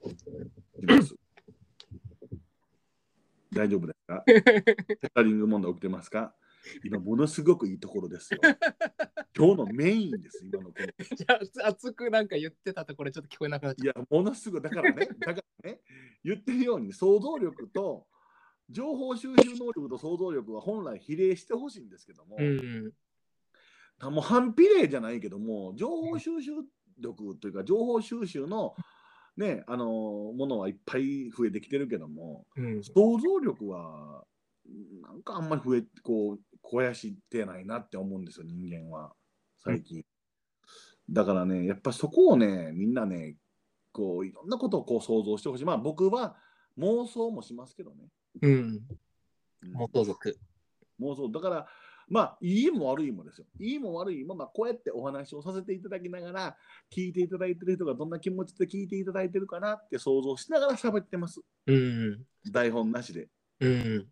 [0.05, 0.15] し
[0.87, 1.15] ます
[3.53, 4.23] 大丈夫ですか？
[4.27, 6.35] テカリング問題起きてますか？
[6.85, 8.41] 今ものすごくいいところですよ。
[9.37, 15.81] 今日のメインです、今のこのじゃあ、熱くなんか言ってたところちょっと聞こえなくなっちゃいや、ものすごい、だからね、 だからね、
[16.23, 18.07] 言ってるように想像力と
[18.69, 22.43] 情報収集能力と想像力は本来比例してほしいんですけども、う。
[22.43, 22.93] うん。
[24.03, 26.53] もう反比例じゃないけども、情報収集
[26.99, 28.75] 力というか、情報収集の、
[29.37, 32.83] ね、あのものはいっぱい増えてきてるけども、うん。
[32.83, 34.25] 想像力は、
[35.03, 39.13] なんかあんまり増え、こう、肥やしてないなって思うんですよ、人間は、
[39.59, 40.05] 最近。
[41.11, 43.37] だからね、やっぱそこをね、みんなね、
[43.93, 45.65] こう、いろんなことをこう想像してほしい。
[45.65, 46.37] まあ僕は
[46.79, 48.09] 妄想もしますけどね。
[48.43, 48.51] うん。
[48.53, 48.57] う
[49.67, 50.39] ん元族。
[51.01, 51.31] 妄想。
[51.31, 51.67] だから、
[52.11, 53.47] まあ、いいも悪いもですよ。
[53.59, 56.57] いいも悪いも、まあ、こうやってお話をさせていただきながら、
[56.95, 61.41] 聞いていただいてる人がどんな気持ちで聞いていただいてるかなって想像しながら喋ってます。
[61.67, 62.25] うん。
[62.51, 63.29] 台本なしで。
[63.61, 64.09] うん。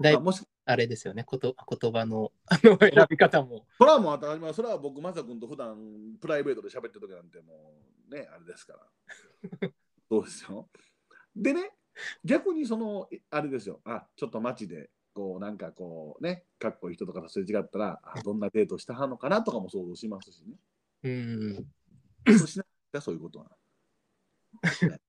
[0.00, 3.66] だいまあ、もしあれですよね、こと言葉の あの選び方も。
[3.78, 7.74] それはもう当たり前、それは僕、まさ君と普段プライベートで喋ってる時なんても
[8.08, 8.88] うね、あれですから。
[10.08, 10.70] そうですよ。
[11.34, 11.72] でね、
[12.24, 20.56] 逆にその、えあれですよ、あ、ちょっと街で、こう、なんかこうね、かっこいい人とかとすれ違ったら、あどんなデートしたはんのかなとかも想像しますしね。
[21.04, 21.66] うん。
[22.38, 23.50] そうしないかそういうことは。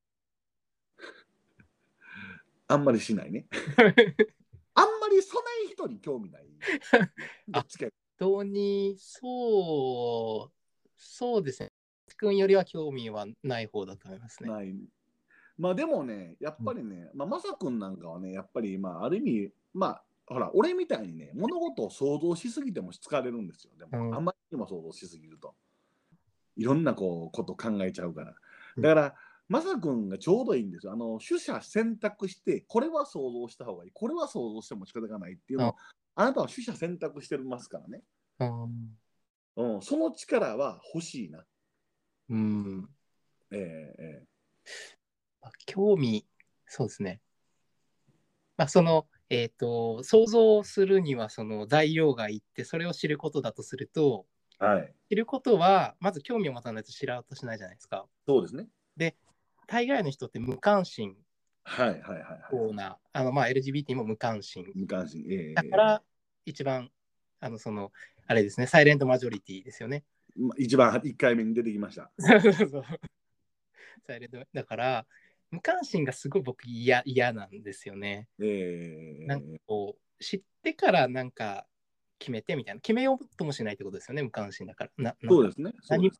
[2.67, 3.47] あんまりしないね。
[4.75, 6.47] あんまりそない人に興味ない。
[7.47, 7.87] どっちか
[8.17, 10.53] 人に、そう、
[10.95, 11.71] そうですね。
[12.17, 14.49] 君よりは興味はない方だと思いますね。
[14.49, 14.73] ない。
[15.57, 23.73] まあでもね、やっぱりね、まあ、まさくんなんかはね、やっぱり、まあ、ある意味、まあ、ほら、俺みたいにね、物事を想像しすぎても疲れるんですよ。
[23.77, 25.55] でも、うんあんまりにも想像しすぎると。
[26.55, 28.35] いろんなこうこと考えちゃうから。
[28.77, 29.15] うんだから、
[29.49, 30.93] まさくんがちょうどいいんですよ。
[30.93, 35.75] あの、取捨選択して、これは想像した方がいい、これは想像しても仕方がないっていうのを、
[36.15, 38.03] あなたは取捨選択してますからね。
[38.39, 38.97] うん。
[39.55, 41.45] うん、その力は欲しいな。
[42.29, 42.89] うん。
[43.51, 44.27] えええ
[45.41, 46.25] まあ興味、
[46.65, 47.21] そうですね。
[48.57, 54.27] まあ、その、えっ、と、想像するにはその材料がいって、それを知ることだとすると、
[54.61, 54.93] えはい。
[55.09, 58.05] 知ることは、まず興味を持たないと知ろうとしないじゃないですか。
[58.27, 58.67] そうですね。
[59.67, 61.15] 大概の人って無関心
[61.63, 64.65] はいはいはいな、あのまあ LGBT も無関心。
[64.75, 65.25] 無関心。
[65.29, 66.03] ええだから、
[66.45, 66.91] 一番、
[67.39, 67.91] あの、その、
[68.27, 70.03] あれですね、サイレントマジョリティですよね。
[70.35, 72.11] ま一番1回目に出てきました。
[72.19, 72.83] そうそうそう。
[74.05, 75.05] サイレントだから、
[75.53, 78.27] 無関心がすごい僕嫌嫌なんですよね。
[78.39, 81.67] えーなんかこう、知ってからなんか
[82.17, 82.81] 決めてみたいな。
[82.81, 85.15] 決めようともしないってことですよね、無関心だから。
[85.29, 85.71] そうですね。
[85.81, 86.15] そう何も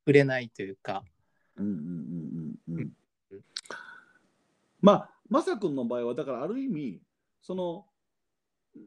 [0.00, 1.04] 触れないというか。
[1.54, 1.78] うんうんうん
[2.68, 3.44] うんううんん。
[4.80, 7.00] まあ、まさくんの場合は、だからある意味、
[7.40, 7.86] その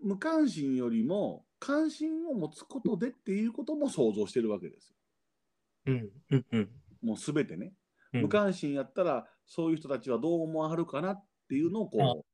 [0.03, 4.95] 無関心よりも関心を持つことでっていうことも想像してるわけですよ。
[5.85, 6.69] うんうんうん。
[7.01, 7.71] もうすべてね。
[8.15, 12.25] うん無関心やったら、そういう人たちはどう思わはるかなっていうのをこう、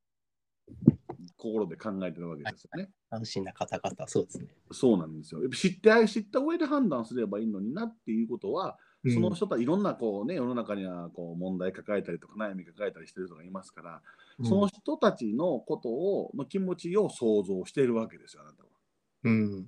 [1.36, 2.90] 心で考えてるわけですよね。
[3.10, 4.46] 安心な方々、そうですね。
[4.70, 5.42] そうなんですよ。
[5.42, 8.78] やっぱ知って知った上で判断すればいいのになっていうことは、
[9.12, 14.00] その人たちいろんなこう、ね、世の中にはこう問題抱えたりとか悩み抱えたりしてる人がいますから、
[14.38, 18.68] うんその人たちのことをの気持ちを想像しているわけですよ、あなたは。
[19.24, 19.66] うん。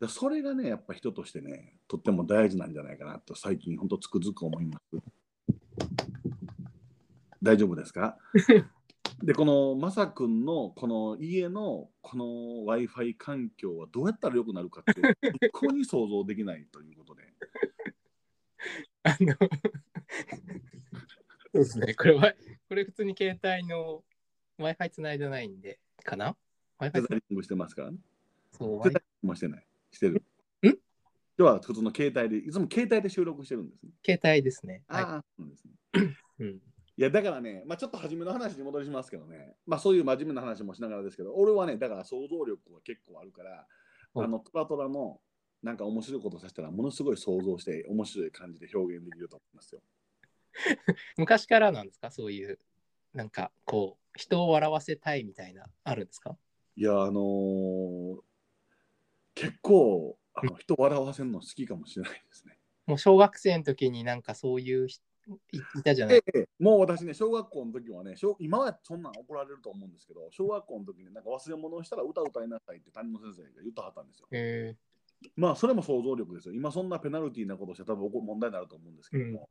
[0.00, 4.96] でそれがね、やっぱ人としてね、とっても大事なんじゃないかなと最近本当つくづく思います。
[7.42, 8.16] 大丈夫ですか？
[9.22, 12.24] で、このまさくんのこの家のこの
[12.74, 14.92] Wi-Fi 環境はどうやったら良くなるかって、
[15.46, 17.22] 一向に想像できないということで。
[19.04, 19.46] あの、 そ
[21.54, 21.94] うですね。
[21.94, 22.34] これは、
[22.68, 24.04] これ普通に携帯の
[24.58, 26.34] Wi-Fi つないでないんで、かな？
[26.80, 27.82] テ ?Wi-Fi ザリングしてますか？
[27.82, 27.98] らね。
[28.52, 29.66] そう、テザリングもしてない。
[29.90, 30.14] してる。
[30.14, 30.18] ん？
[30.66, 30.76] 今
[31.36, 33.90] 日は普通の携帯で、いつも携帯で収録してるんですね。
[34.04, 34.82] 携帯ですね。
[34.88, 35.02] はい。
[35.04, 35.72] ああ、そうですね。
[36.40, 36.62] うん、
[36.98, 43.66] いやだからね、まあ、ちょっと初めの話に戻りますけどね、まあ、そういう真面目な話もしながらですけど、俺はね、だから想像力は結構あるから、
[44.14, 45.20] うんあのトラトラの
[45.62, 49.82] なんか面白いことさせたら、ものすごい想像して、面白い感じで表現できると思いますよ。
[51.18, 52.10] 昔からなんですか？
[52.10, 52.58] そういう、
[53.12, 56.36] なんかこう、人を笑わせたいみたいな、あるんですか？
[56.76, 58.18] いや、あのー
[59.34, 62.58] 結構あの人笑わせるの好きかもしれないですね。
[62.86, 65.04] もう小学生の時になんかそういう人
[65.52, 74.28] いいたじゃないええもう私ね、小学校の時はね、小今はそんなん怒られると思うんですけど、小学校の時になんか忘れ物をしたら歌歌いなさいって担任の先生が言ったはったんですよ。
[74.32, 74.76] へ
[75.36, 76.54] まあそれも想像力ですよ。
[76.54, 79.48] 今そんなペナルティーなことしたら多分怒問題になると思うんですけども。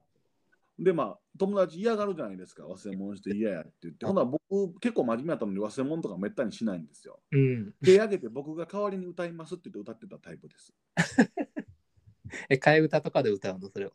[0.80, 7.20] でまあ友達嫌がるじゃないですか忘れ物して嫌やって言ってほな僕結構真面目だったのに忘れ物とかめったにしないんですよ。
[7.34, 7.74] えうん。
[7.84, 10.74] 手挙げて僕が代わりに歌いますって言って歌ってたタイプです。
[12.50, 13.70] え、替え歌とかで歌うの？
[13.70, 13.94] それを。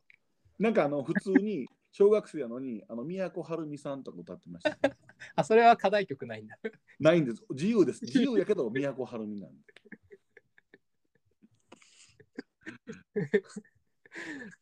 [0.62, 4.78] なんかあの普通に小学生やのに あの都はるみさんとか歌ってました。
[5.34, 6.56] あ、それは課題曲ないんだ。
[7.00, 7.44] ないんです。
[7.50, 8.04] 自由です。
[8.04, 9.64] 自由やけど都はるみなんで。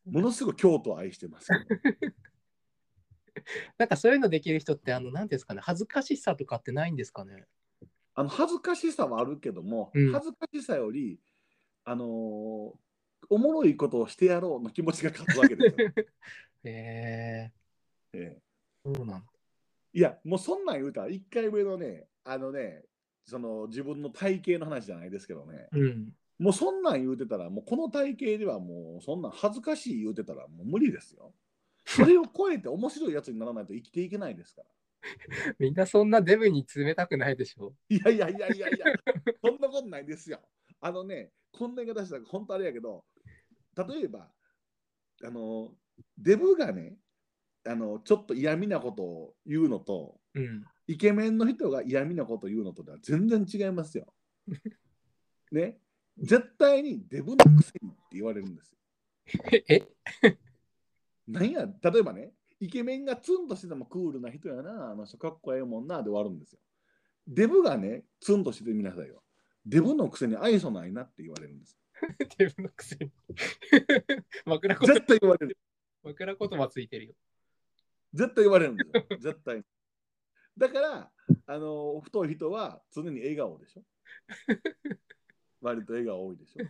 [0.07, 1.75] ものすごい京都を愛してますけ
[2.09, 2.17] ど。
[3.77, 7.47] なんかそういうのできる人って、あの、なんですかね、恥ずかしさとかってないんですかね？
[8.15, 11.21] あの恥ずかしさはあるけども、うん恥ずかしさより、
[11.85, 12.90] あのー
[13.31, 15.89] おもろいことをしてやろうの気持ちが勝つわけですよ。
[16.65, 17.53] へえ
[18.13, 18.43] ええ
[18.85, 19.23] そうなんだ。
[19.93, 22.85] いや、もうそんなん言うたら、1回目のね、あのね、
[23.25, 26.13] その自分の体型の話じゃないですけどね、うん。
[26.39, 31.33] もうそんなん言うてたら、もうこの体型ではもうそんなん恥ずかしい言うてたらもう無理ですよ。
[31.85, 34.69] それを超えて面白いやつにならないと生きていけないですから。
[35.59, 37.75] みんなそんなデブに冷たくないでしょ。
[37.89, 38.87] いやいやいやいやいや、
[39.43, 40.41] そんなことないですよ。
[40.81, 43.05] あのね、こんな言い方したら本当あれやけど、
[43.77, 44.29] 例えば、
[45.25, 45.73] あの、
[46.19, 46.97] デブがね、
[47.67, 50.65] あの、ちょっと嫌味なことを言うのと、うん。
[50.87, 54.13] イケメンの人が嫌味なことを言うのとでは全然違いますよ。
[55.53, 55.79] ね、
[56.19, 58.79] 絶対にデブのくせにって言われるんですよ。
[59.69, 59.87] え？
[61.29, 66.61] なんや、例えばね、イケメンがツンとしててもクールな人やな、あの人かっこええもんなで終わるんですよ。
[67.27, 69.23] デブがね、ツンとしてみなさいよ。
[69.65, 71.80] デブのくせに愛想ないなって言われるんです。
[72.39, 73.13] デブのくせに。
[74.45, 75.59] 枕言絶対言われる。
[76.03, 77.15] 枕言葉ついてるよ。
[78.15, 79.07] 絶対言われるんですよ。
[79.21, 79.63] 絶対。
[80.57, 81.13] だから、
[81.47, 83.83] あの太い人は常に笑顔でしょ？
[85.61, 86.65] 割と笑顔多いでしょ？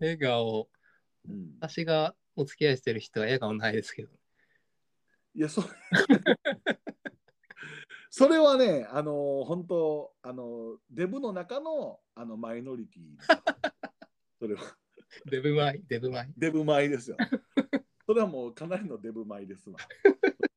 [0.00, 0.68] 笑顔、
[1.28, 4.10] うん、私がお付き合いしてる人は笑顔ないですけど。
[5.34, 5.68] いや、それ
[8.10, 13.02] それはね、あの本当、あのデブの中のあのマイノリティ
[14.44, 14.62] それは。
[15.24, 16.32] デブマイ、デブマイ。
[16.36, 17.16] デブマイですよ。
[18.06, 19.78] それはもうかなりのデブマイですわ。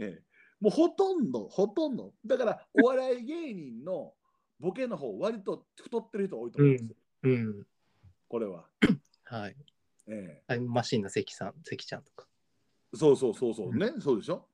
[0.00, 0.22] ええ、
[0.58, 2.12] もうほとんど、ほとんど。
[2.26, 4.16] だから、お笑い芸人の
[4.58, 6.96] ボケの方、割と太ってる人多いと思うんですよ。
[7.22, 7.66] うん。
[8.26, 8.68] これは。
[9.26, 9.56] はい。
[10.08, 12.26] えタイムマシンの関さん、関ちゃんとか。
[12.92, 14.48] え、そうそうそうそうね、そうでしょ？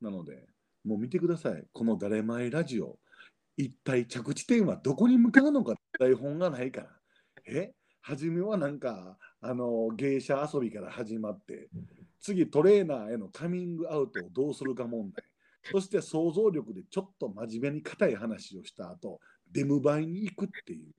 [0.00, 0.48] なので、
[0.82, 1.64] もう見てください。
[1.72, 2.98] この誰前ラジオ。
[3.56, 6.95] 一体着地点はどこに向かうのか台本がないから。
[7.46, 7.72] え？
[8.02, 11.68] 初めはなんかあの芸者遊びから始まって
[12.20, 15.24] 次トレーナーへのカミングアウトをどうするか問題。
[15.72, 20.92] そして想像力でちょっと真面目に硬い話をした後出迎えに行くっていう。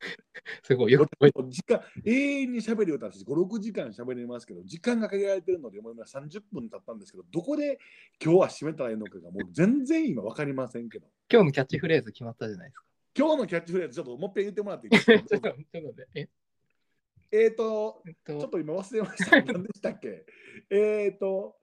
[0.62, 0.92] すごい。
[0.92, 1.08] よ
[1.48, 7.78] 時間永遠に喋るよう私56時間喋れますけど時間が限られてるのでもう今30分経ったんですけどどこで
[8.22, 11.08] 今日は締めたらいいのかがもう全然今分かりませんけど。
[11.30, 12.84] 今日のキャッチフレーズ決まったじゃないですか。
[13.16, 15.12] 今日のキャッチフレーズちょっともう一遍言ってもらっていいですか？
[15.12, 19.42] ちょっとちょっと待ってええーとえっちょっと、と今忘れました。
[19.42, 19.68] 何で。
[19.74, 20.26] したっけ
[20.70, 21.56] えっと、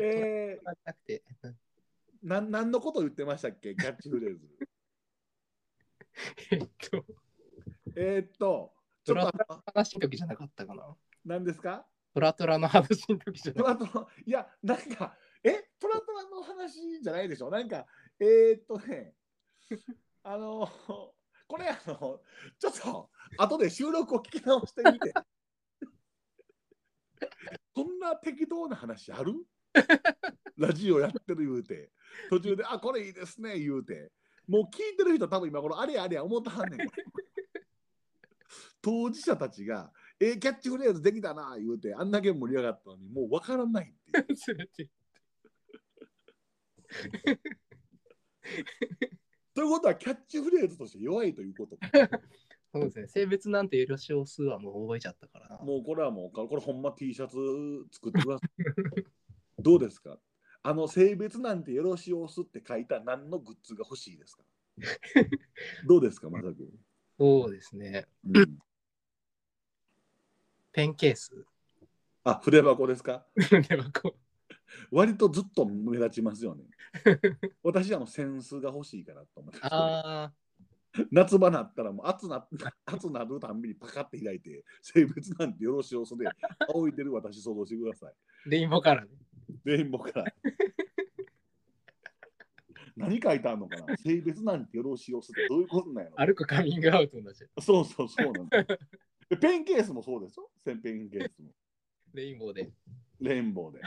[0.00, 1.52] えー、
[2.22, 2.50] なん。
[2.50, 3.74] 何のこと言ってましたっけ？
[3.74, 4.40] キャッチフレーズ。
[6.50, 7.04] えっと、
[7.94, 8.72] えーっと、
[9.04, 10.96] ちょっと話の時じゃなかったかな。
[11.24, 11.86] 何ですか？
[12.14, 15.52] トラトラの話の時じゃなトかっラトラ、いや、なんか、え？
[15.78, 17.50] トラトラの話じゃないでしょ？
[17.50, 17.86] なんか、
[18.18, 19.12] えーっとね、
[20.28, 20.68] あの、
[21.46, 22.20] これあの、
[22.58, 25.14] ちょっと、後で収録を聞き直してみて。
[27.76, 29.46] そんな適当な話ある？
[30.56, 31.92] ラジオやってる言うて、
[32.28, 34.10] 途中で、あ、これいいですね、言うて。
[34.48, 36.88] もう聞いてる人多分今頃あれあれや思ってはんねん。
[38.80, 43.94] 当事者たちが、えーキャッチフレーズできたな、言うて、あんだけ盛り上がったのに、もう分からないっ
[44.74, 44.90] ていう。
[49.56, 51.88] ということは、キャッチフレーズとして弱いということか。
[52.74, 53.08] そうですね。
[53.08, 55.58] 性別なんてよろしおすはもう覚えちゃったからな。
[55.64, 57.36] もうこれはもう、これほんま T シャツ
[57.90, 59.62] 作ってください。
[59.62, 60.18] どうですか？
[60.62, 64.44] あの性別なんてよろしおすって書いた何のグッズが欲しいですか？
[65.88, 66.70] どうですか、まさく、
[67.18, 68.06] そうですね。
[68.28, 68.58] うん、
[70.72, 71.46] ペンケース。
[72.24, 73.26] あ、筆箱ですか？
[73.68, 74.25] ではこう
[74.90, 76.64] 割とずっと目立ちますよね。
[77.62, 79.60] 私はあのセンスが欲しいからと思って。
[79.62, 80.32] あ
[81.10, 82.48] 夏場なったらもう暑な
[82.86, 86.24] 暑なるたんびにパカって開いて性別なんてよろしおすで
[86.72, 88.14] 仰いでる私想像してください。
[88.46, 89.10] ー、レインボーカラーね。
[89.64, 90.34] レインボーから。
[92.96, 93.94] 何書いてあるのかな？
[93.98, 96.26] 性別なんてよろしおすってどういうことなんやろ？
[96.26, 97.60] 歩くカミングアウトになっちゃう。
[97.60, 100.50] そうそうそうなんペンケースもそうですよ。
[100.64, 101.52] ペンケースも。
[102.14, 102.72] レインボーで。
[103.20, 103.80] レインボーで。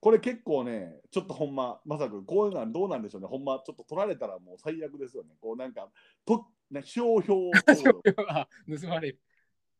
[0.00, 3.28] これ結構ね、ちょっとほんま、まさくこういうのはどうなんでしょうね。
[3.28, 5.30] ほんま、ちょっと取られたらもう最悪ですよね。
[5.40, 5.88] こうなんか、
[6.26, 7.50] とね、商標を
[8.28, 9.20] あ 盗まれる。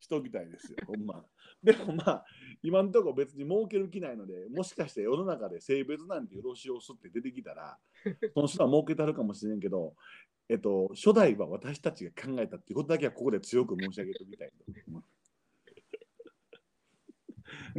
[0.03, 1.25] しときたいですよ、ほんま。
[1.63, 2.25] でもまあ、
[2.63, 7.79] 今のところ別に儲ける気ないので、もしかして世の中で性別なんてよろしおすって出てきたら、
[8.35, 9.95] その人は儲けたるかもしれんけど、
[10.49, 14.91] えっと、初代は私たちが考えたっていうことだけはここで強く申し上げておきたいと。
[14.91, 15.03] ま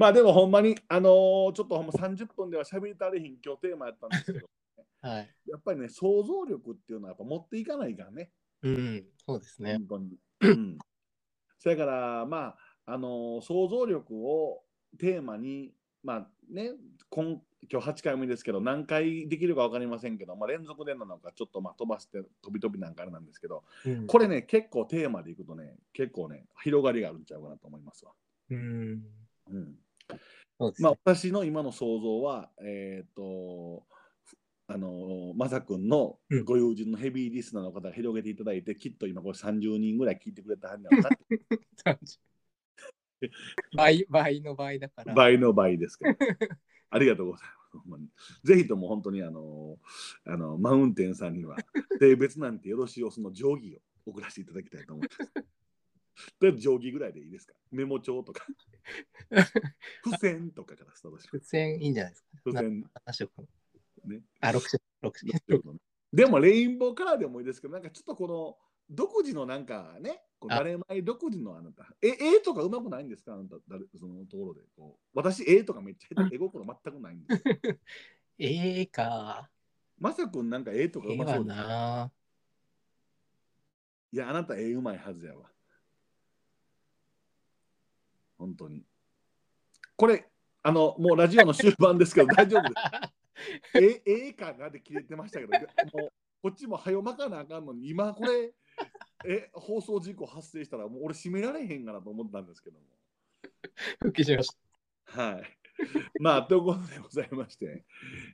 [0.08, 4.50] あでもほんまに、あのーちょっとほんま30分では喋りたれひん今日テーマやったんですけど、
[5.02, 5.30] はい。
[5.48, 8.32] やっぱりね、想像力っていうのはやっぱ持っていかないからね。
[8.62, 9.74] うん、そうですね。
[9.74, 10.18] 本当に。
[10.42, 10.78] うん。
[11.60, 14.64] それから、まあ、あのー想像力を
[14.98, 16.74] テーマに、まあね、
[17.10, 28.12] 今今日8回目ですけど、何回できるか分かりませんけど、まあ、連続でなのか、ちょっとまあ飛ばして飛び飛びなんかあれなんですけど、うんこれね、結構テーマでいくとね、結構ね、広がりがあるんちゃうかなと思いますわ。
[28.50, 29.04] うん。
[29.50, 29.66] うん。
[29.66, 30.92] ねまあ、。
[30.92, 33.86] 私の今の想像は、えっ、と、
[34.68, 41.10] あのまさくんのうんご友人のヘビーリスナーの方が広げていただいて、きっと今これ30人ぐらい聞いてくれたはずなのか
[41.86, 42.00] な
[43.76, 45.14] 倍倍の倍だから。
[45.14, 46.16] 倍の倍ですから。
[46.90, 47.48] ありがとうござい
[47.88, 48.42] ます。
[48.44, 49.78] ぜひとも本当にあの
[50.26, 51.58] あのマウンテンさんには
[52.00, 55.48] 性別なんてよろしいおその定規を送らせていただきたいと思います。
[56.40, 57.54] とりあえず定規ぐらいでいいですか？
[57.72, 58.46] メモ帳とか
[60.06, 61.38] 付箋とかからスタートします。
[61.38, 62.28] 付箋いいんじゃないですか。
[62.46, 63.32] 付箋7色。
[64.06, 64.22] ね。
[64.42, 64.82] あ、6色。
[65.02, 65.12] 6
[65.48, 65.80] 色。
[66.12, 68.58] でもレインボーカラーでもいいですけど、なんかちょっとこの
[68.90, 73.34] 独自のなんかね、こうあ誰前独自のあなた、え、絵とかうまくないんですか？
[73.34, 74.62] あなた、誰そのところで。
[74.76, 77.80] こう私、絵とかめっちゃ絵心全くないんですよ。
[78.38, 79.50] ええか。
[79.98, 81.56] まさくんなんか絵とかうまそうだ。
[81.56, 82.12] な。
[84.12, 85.50] いや、あなた絵うまいはずやわ。
[88.44, 88.84] 本当に。
[89.96, 90.28] これ、
[90.64, 92.70] あの、もうラジオの終盤ですけど 大丈夫で
[93.74, 94.04] す。
[94.06, 95.52] え、ええかなで切れてましたけど、
[95.98, 98.54] もうこっちも早まかなあかんのに、今これ、
[99.26, 102.86] え、放送事故発生したら、もう俺閉められへんかなと思ったんですけども。
[104.00, 104.50] 復帰しまし
[105.06, 105.22] た。
[105.22, 105.44] はい。
[106.20, 107.86] まあ、ということでございまして、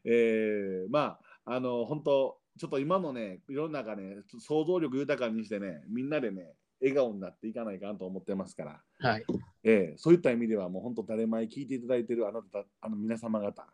[0.05, 9.25] えー、まあ、あの、本当ちょっと今のね、世の中ね、想像力豊かにしてね、みんなでね、笑顔になっていかないかなと思ってますから、はい。
[9.63, 13.67] えーそういった意味では、もう本当、誰前聞いていただいているあなた、あの皆様方、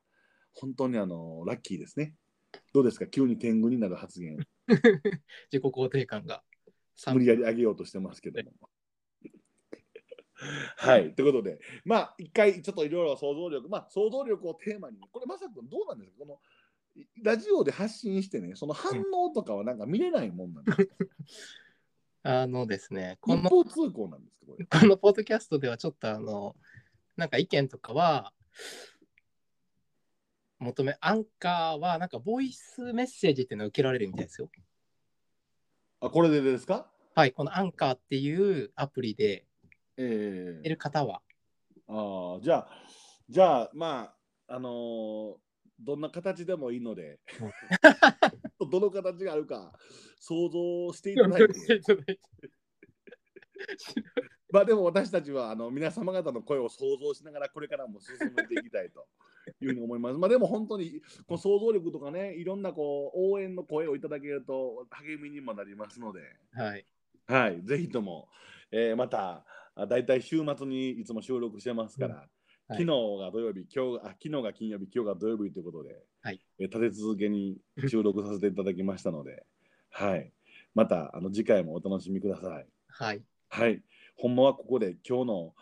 [0.54, 2.16] 本当にあのラッキーですね。
[2.74, 4.38] どうですか、急に天狗になる発言。
[4.68, 6.44] 自己肯定感が。
[7.14, 8.70] 無理やり上げようとしてますけども。
[10.78, 16.40] はい、ということで、まあ、一回ちょっといろいろ想像力、まあ、想像力をテーマに、これ、まさくん、どうなんですか、この
[17.24, 20.84] ラジオで発信してね、その反応とかはなんか見れないもんなんですか、
[22.28, 24.66] あのですね、この一方通行なんですか、これ？
[24.82, 26.56] このポッドキャストではちょっとあの、
[27.16, 28.34] なんか意見とかは、
[30.58, 34.50] 求め、アンカーはなんかボイスメッセージっていうのを受けられるみたいですよ。
[36.00, 36.90] あ、これでですか？
[37.14, 39.46] はい、このアンカーっていうアプリで
[39.98, 41.22] えいる方は、
[41.88, 42.70] ああ、じゃあ、
[43.30, 44.16] じゃあ、ま
[44.48, 45.36] あ、あのー
[45.78, 47.20] どんな形でもいいので、
[48.60, 49.74] どの形があるか
[50.20, 52.20] 想像していただいて、
[54.52, 59.06] まあでも私たちはあの皆様方の声を想像しながらこれからも進めていきたいと
[59.60, 60.18] いうふうに思います。
[60.18, 66.22] まあでも本当にこの想像力とかね、いろんなこう応援の声をいただけると励みにもなりますので、
[66.54, 66.86] はい。
[67.28, 68.30] はい、ぜひとも、
[68.72, 69.46] えーまた、
[69.76, 72.28] あだいたい週末にいつも収録してますから、はい。
[72.70, 72.86] 昨日
[73.20, 79.46] が土曜日、今日あ昨日が金曜日、今日が土曜日ということで、はいえー立て続けに収録させていただきましたので、
[79.94, 80.34] はい、
[80.74, 82.68] またあの次回もお楽しみください。
[82.88, 83.24] はい。
[83.48, 83.84] はい、
[84.16, 85.56] ほんまはここで今日の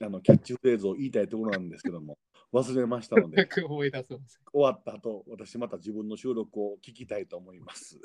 [0.00, 2.18] あのキャッチフレーズを言いたいところなんですけども、
[2.52, 4.42] 忘れましたので、思い出せます。
[4.52, 8.00] 終わった後、私また自分の収録を聞きたいと思います。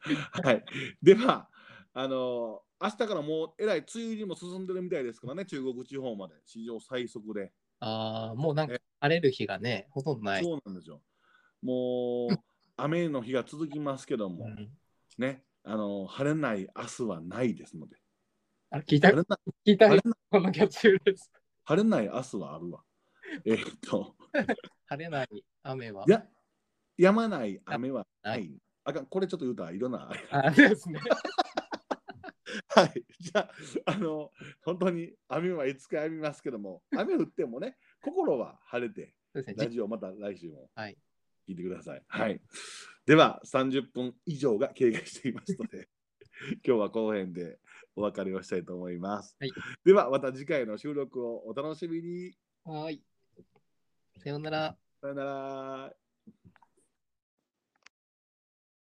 [0.42, 0.64] はい。
[1.00, 1.48] では、
[1.92, 7.52] あの明日からもうえらい梅雨入りも進んでるみたいですからね、中国地方まで、史上最速で。
[7.78, 10.44] ああ、もうなんか晴れる日がね、ほとんどない。
[10.44, 11.02] そうなんですよ。
[11.60, 12.38] もう、
[12.76, 14.70] 雨の日が続きますけども、うん
[15.18, 17.96] ね、あの晴れない明日はないですので、
[18.70, 19.16] あ聞いた聞
[19.66, 19.88] いた
[20.30, 21.24] このキャッチフレーズ。
[21.64, 22.84] 晴れない明日はあるわ。
[23.44, 24.14] えーっと、
[24.86, 26.04] 晴れない雨は。
[26.06, 26.24] や、
[26.96, 28.30] やまない雨はな。
[28.30, 30.12] ないあかん、これちょっと言うたらいろんな。
[30.30, 31.00] あですね。
[32.68, 33.04] はい。
[33.18, 33.50] じゃ
[33.86, 34.30] あ、あの、
[34.62, 39.14] 本当に雨はいつかやみますけども、雨降ってもね、心は晴れて。
[39.56, 40.98] ラジオまた来週もはい。
[41.48, 42.02] 聞いてください。
[42.06, 42.40] はい。
[43.06, 45.88] では、30分以上が経過していますので、
[46.66, 47.58] 今日はこの辺で
[47.96, 49.36] お別れをしたいと思います。
[49.40, 49.52] はい
[49.84, 52.36] では、また次回の収録をお楽しみに。
[52.64, 53.02] はい。
[54.18, 54.76] さようなら。
[55.00, 56.01] さよなら。